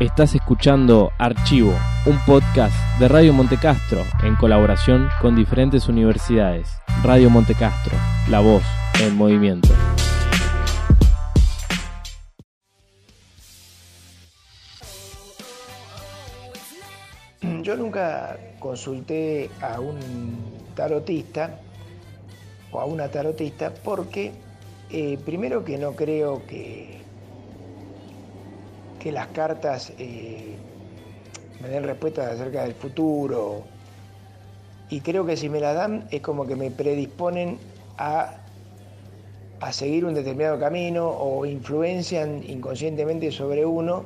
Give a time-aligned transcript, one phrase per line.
[0.00, 1.72] Estás escuchando Archivo,
[2.04, 6.68] un podcast de Radio Montecastro en colaboración con diferentes universidades.
[7.04, 7.96] Radio Montecastro,
[8.28, 8.64] la voz
[9.00, 9.68] en movimiento.
[17.62, 20.34] Yo nunca consulté a un
[20.74, 21.60] tarotista
[22.72, 24.32] o a una tarotista porque
[24.90, 27.03] eh, primero que no creo que,
[29.04, 30.56] que las cartas eh,
[31.60, 33.62] me den respuestas acerca del futuro
[34.88, 37.58] y creo que si me las dan es como que me predisponen
[37.98, 38.30] a,
[39.60, 44.04] a seguir un determinado camino o influencian inconscientemente sobre uno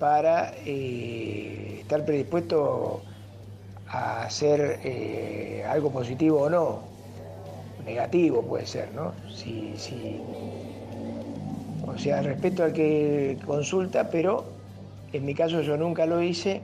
[0.00, 3.02] para eh, estar predispuesto
[3.86, 6.80] a hacer eh, algo positivo o no,
[7.84, 9.12] negativo puede ser, ¿no?
[9.32, 10.20] Si, si,
[11.88, 14.44] o sea, respeto al que consulta, pero
[15.12, 16.62] en mi caso yo nunca lo hice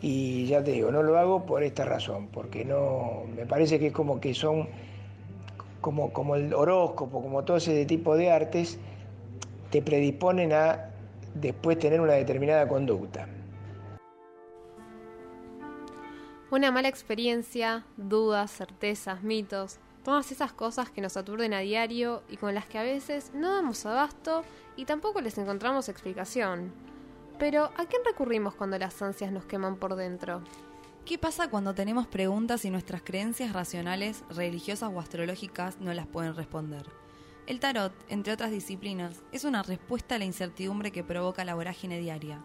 [0.00, 3.88] y ya te digo, no lo hago por esta razón, porque no, me parece que
[3.88, 4.68] es como que son,
[5.80, 8.78] como, como el horóscopo, como todo ese tipo de artes,
[9.70, 10.90] te predisponen a
[11.34, 13.28] después tener una determinada conducta.
[16.50, 22.36] Una mala experiencia, dudas, certezas, mitos, todas esas cosas que nos aturden a diario y
[22.36, 24.44] con las que a veces no damos abasto
[24.76, 26.72] y tampoco les encontramos explicación.
[27.38, 30.42] Pero, ¿a quién recurrimos cuando las ansias nos queman por dentro?
[31.04, 36.36] ¿Qué pasa cuando tenemos preguntas y nuestras creencias racionales, religiosas o astrológicas no las pueden
[36.36, 36.86] responder?
[37.46, 41.98] El tarot, entre otras disciplinas, es una respuesta a la incertidumbre que provoca la vorágine
[41.98, 42.40] diaria,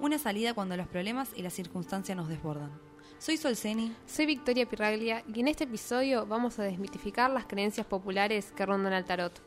[0.00, 2.70] una salida cuando los problemas y las circunstancias nos desbordan.
[3.18, 3.94] Soy Solceni.
[4.06, 8.94] Soy Victoria Pirraglia y en este episodio vamos a desmitificar las creencias populares que rondan
[8.94, 9.42] al tarot.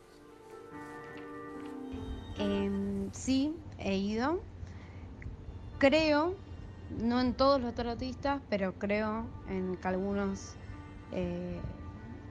[2.38, 4.42] Eh, sí, he ido.
[5.80, 6.36] Creo,
[7.02, 10.54] no en todos los tarotistas, pero creo en que algunos
[11.12, 11.60] eh,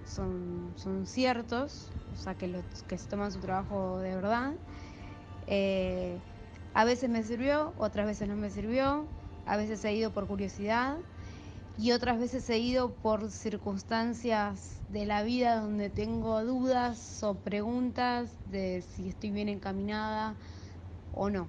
[0.05, 4.53] son, son ciertos, o sea, que, los, que se toman su trabajo de verdad.
[5.49, 6.19] Eh,
[6.75, 9.07] a veces me sirvió, otras veces no me sirvió,
[9.47, 10.97] a veces he ido por curiosidad
[11.79, 18.31] y otras veces he ido por circunstancias de la vida donde tengo dudas o preguntas
[18.51, 20.35] de si estoy bien encaminada
[21.15, 21.49] o no.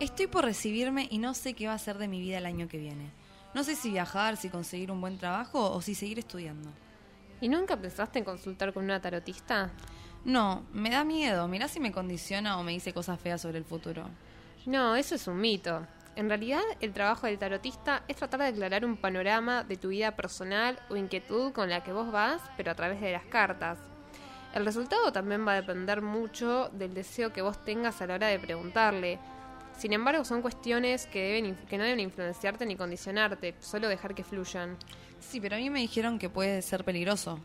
[0.00, 2.68] Estoy por recibirme y no sé qué va a ser de mi vida el año
[2.68, 3.17] que viene.
[3.54, 6.70] No sé si viajar, si conseguir un buen trabajo o si seguir estudiando.
[7.40, 9.70] ¿Y nunca pensaste en consultar con una tarotista?
[10.24, 11.48] No, me da miedo.
[11.48, 14.04] Mirá si me condiciona o me dice cosas feas sobre el futuro.
[14.66, 15.86] No, eso es un mito.
[16.16, 20.16] En realidad, el trabajo del tarotista es tratar de aclarar un panorama de tu vida
[20.16, 23.78] personal o inquietud con la que vos vas, pero a través de las cartas.
[24.52, 28.26] El resultado también va a depender mucho del deseo que vos tengas a la hora
[28.26, 29.20] de preguntarle.
[29.78, 34.24] Sin embargo, son cuestiones que, deben, que no deben influenciarte ni condicionarte, solo dejar que
[34.24, 34.76] fluyan.
[35.20, 37.38] Sí, pero a mí me dijeron que puede ser peligroso.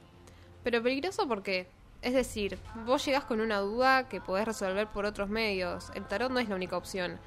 [0.63, 1.67] Pero peligroso porque,
[2.01, 2.57] es decir,
[2.87, 5.91] vos llegás con una duda que podés resolver por otros medios.
[5.93, 7.19] El tarot no es la única opción,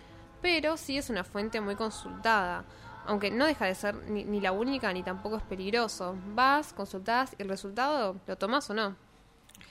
[0.42, 2.64] pero sí es una fuente muy consultada.
[3.06, 6.16] Aunque no deja de ser ni, ni la única ni tampoco es peligroso.
[6.34, 8.96] Vas, consultás y el resultado lo tomás o no.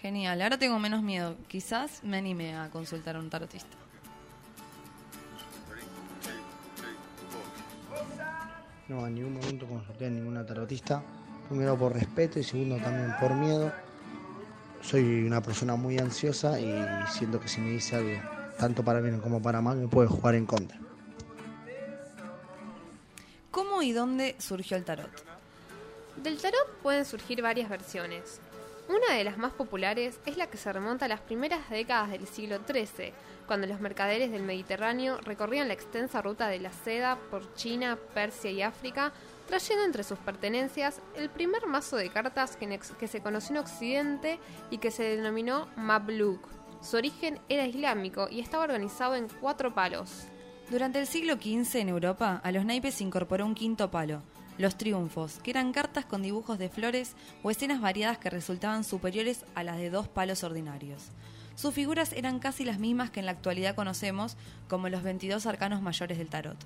[0.01, 1.35] Genial, ahora tengo menos miedo.
[1.49, 3.84] Quizás me anime a consultar a un tarotista.
[8.87, 11.03] No, en ningún momento consulté a ninguna tarotista.
[11.49, 13.71] Primero por respeto y segundo también por miedo.
[14.81, 18.19] Soy una persona muy ansiosa y siento que si me dice algo,
[18.59, 20.79] tanto para bien como para mal, me puede jugar en contra.
[23.49, 25.09] ¿Cómo y dónde surgió el tarot?
[26.21, 28.39] Del tarot pueden surgir varias versiones.
[28.87, 32.27] Una de las más populares es la que se remonta a las primeras décadas del
[32.27, 33.13] siglo XIII,
[33.47, 38.51] cuando los mercaderes del Mediterráneo recorrían la extensa ruta de la seda por China, Persia
[38.51, 39.11] y África,
[39.47, 44.39] trayendo entre sus pertenencias el primer mazo de cartas que, se conoció en Occidente
[44.69, 46.47] y que se denominó Mabluk.
[46.81, 50.27] Su origen era islámico y estaba organizado en cuatro palos.
[50.69, 54.21] Durante el siglo XV en Europa, a los naipes se incorporó un quinto palo,
[54.57, 57.13] los triunfos, que eran cartas con dibujos de flores
[57.43, 61.03] o escenas variadas que resultaban superiores a las de dos palos ordinarios.
[61.55, 64.35] Sus figuras eran casi las mismas que en la actualidad conocemos
[64.67, 66.57] como los 22 arcanos mayores del tarot.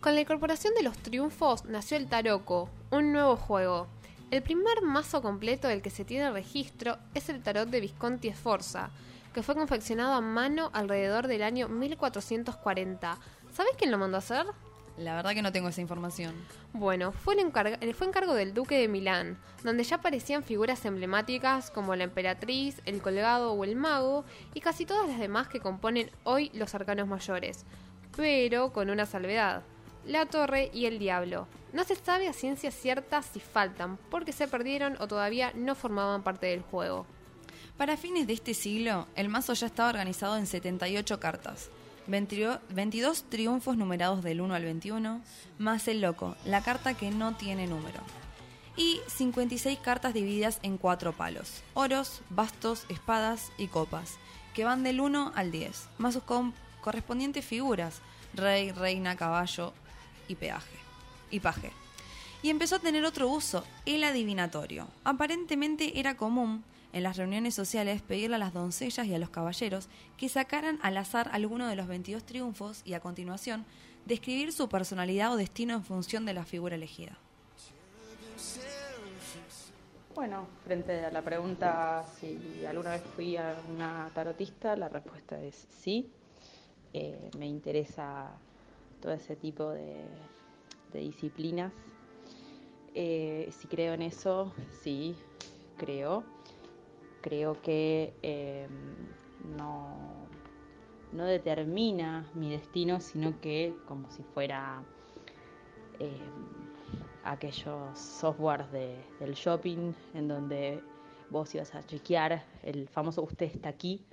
[0.00, 3.86] Con la incorporación de los triunfos nació el Taroco, un nuevo juego.
[4.32, 8.90] El primer mazo completo del que se tiene registro es el tarot de Visconti Sforza,
[9.32, 13.18] que fue confeccionado a mano alrededor del año 1440.
[13.52, 14.46] ¿Sabes quién lo mandó a hacer?
[14.98, 16.34] La verdad que no tengo esa información.
[16.74, 20.84] Bueno, fue, el encarga- eh, fue encargo del duque de Milán, donde ya aparecían figuras
[20.84, 24.24] emblemáticas como la emperatriz, el colgado o el mago,
[24.54, 27.64] y casi todas las demás que componen hoy los arcanos mayores,
[28.16, 29.62] pero con una salvedad,
[30.04, 31.46] la torre y el diablo.
[31.72, 36.22] No se sabe a ciencia cierta si faltan, porque se perdieron o todavía no formaban
[36.22, 37.06] parte del juego.
[37.78, 41.70] Para fines de este siglo, el mazo ya estaba organizado en 78 cartas.
[42.06, 45.20] 22 22 triunfos numerados del 1 al 21,
[45.58, 48.00] más el loco, la carta que no tiene número.
[48.76, 54.16] Y 56 cartas divididas en cuatro palos, oros, bastos, espadas y copas,
[54.54, 56.22] que van del 1 al 10, más sus
[56.80, 58.00] correspondientes figuras,
[58.34, 59.72] rey, reina, caballo
[60.28, 60.76] y peaje.
[61.30, 61.72] Y paje.
[62.42, 64.88] Y empezó a tener otro uso, el adivinatorio.
[65.04, 69.88] Aparentemente era común en las reuniones sociales pedirle a las doncellas y a los caballeros
[70.16, 73.64] que sacaran al azar alguno de los 22 triunfos y a continuación
[74.04, 77.18] describir su personalidad o destino en función de la figura elegida.
[80.14, 85.66] Bueno, frente a la pregunta si alguna vez fui a una tarotista, la respuesta es
[85.70, 86.10] sí.
[86.92, 88.30] Eh, me interesa
[89.00, 90.04] todo ese tipo de,
[90.92, 91.72] de disciplinas.
[92.94, 94.52] Eh, si creo en eso,
[94.82, 95.16] sí,
[95.78, 96.24] creo.
[97.22, 98.68] Creo que eh,
[99.56, 99.96] no,
[101.12, 104.82] no determina mi destino, sino que como si fuera
[105.98, 106.18] eh,
[107.24, 110.82] aquellos softwares de- del shopping en donde
[111.30, 114.04] vos ibas a chequear el famoso usted está aquí,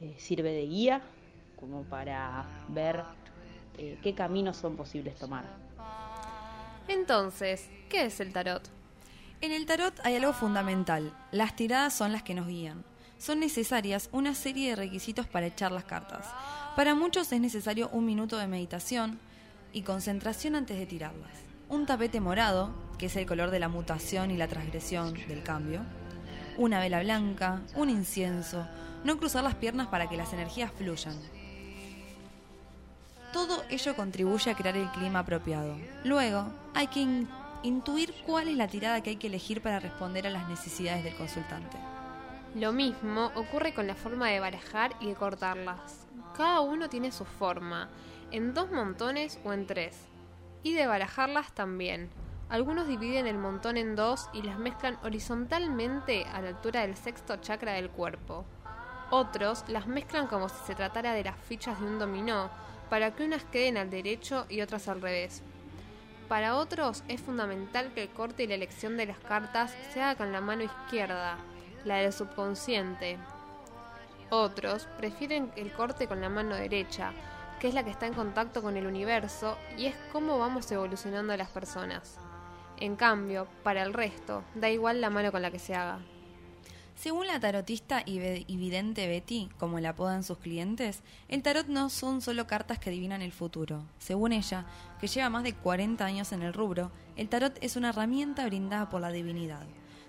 [0.00, 1.02] eh, sirve de guía
[1.56, 3.02] como para ver
[3.78, 5.44] eh, qué caminos son posibles tomar.
[6.88, 8.68] Entonces, ¿qué es el tarot?
[9.42, 11.14] En el tarot hay algo fundamental.
[11.32, 12.84] Las tiradas son las que nos guían.
[13.16, 16.26] Son necesarias una serie de requisitos para echar las cartas.
[16.76, 19.18] Para muchos es necesario un minuto de meditación
[19.72, 21.30] y concentración antes de tirarlas.
[21.70, 25.80] Un tapete morado, que es el color de la mutación y la transgresión del cambio.
[26.58, 28.66] Una vela blanca, un incienso,
[29.04, 31.16] no cruzar las piernas para que las energías fluyan.
[33.32, 35.78] Todo ello contribuye a crear el clima apropiado.
[36.04, 37.00] Luego, hay que
[37.62, 41.16] intuir cuál es la tirada que hay que elegir para responder a las necesidades del
[41.16, 41.76] consultante.
[42.54, 46.06] Lo mismo ocurre con la forma de barajar y de cortarlas.
[46.36, 47.88] Cada uno tiene su forma,
[48.32, 49.96] en dos montones o en tres.
[50.62, 52.10] Y de barajarlas también.
[52.48, 57.36] Algunos dividen el montón en dos y las mezclan horizontalmente a la altura del sexto
[57.36, 58.44] chakra del cuerpo.
[59.10, 62.50] Otros las mezclan como si se tratara de las fichas de un dominó,
[62.88, 65.42] para que unas queden al derecho y otras al revés.
[66.30, 70.14] Para otros es fundamental que el corte y la elección de las cartas se haga
[70.14, 71.36] con la mano izquierda,
[71.84, 73.18] la del subconsciente.
[74.30, 77.10] Otros prefieren el corte con la mano derecha,
[77.58, 81.36] que es la que está en contacto con el universo y es cómo vamos evolucionando
[81.36, 82.16] las personas.
[82.76, 85.98] En cambio, para el resto, da igual la mano con la que se haga.
[87.00, 88.18] Según la tarotista y
[88.58, 93.22] vidente Betty, como la apodan sus clientes, el tarot no son solo cartas que adivinan
[93.22, 93.86] el futuro.
[93.98, 94.66] Según ella,
[95.00, 98.90] que lleva más de 40 años en el rubro, el tarot es una herramienta brindada
[98.90, 99.66] por la divinidad.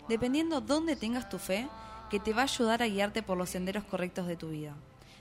[0.09, 1.69] Dependiendo dónde tengas tu fe,
[2.09, 4.75] que te va a ayudar a guiarte por los senderos correctos de tu vida.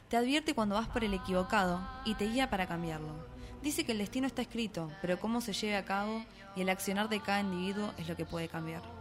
[0.08, 3.14] Te advierte cuando vas por el equivocado y te guía para cambiarlo.
[3.62, 6.24] Dice que el destino está escrito, pero cómo se lleve a cabo
[6.56, 8.99] y el accionar de cada individuo es lo que puede cambiar.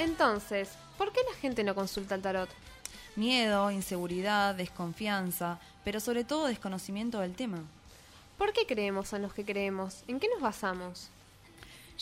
[0.00, 2.48] Entonces, ¿por qué la gente no consulta el tarot?
[3.16, 7.58] Miedo, inseguridad, desconfianza, pero sobre todo desconocimiento del tema.
[8.38, 10.02] ¿Por qué creemos en los que creemos?
[10.08, 11.10] ¿En qué nos basamos?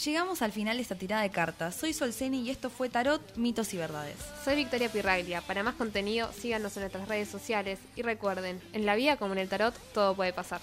[0.05, 1.75] Llegamos al final de esta tirada de cartas.
[1.75, 4.19] Soy Solceni y esto fue Tarot, Mitos y Verdades.
[4.45, 5.41] Soy Victoria Pirraglia.
[5.41, 9.41] Para más contenido, síganos en nuestras redes sociales y recuerden, en la vida como en
[9.41, 10.61] el tarot, todo puede pasar.